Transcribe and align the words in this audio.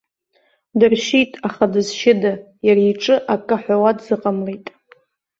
Дыршьит, 0.79 1.31
аха 1.47 1.65
дызшьыда, 1.71 2.33
иара 2.67 2.81
иҿы 2.91 3.15
акы 3.33 3.55
аҳәауа 3.55 3.91
дзыҟамлеит. 3.97 4.65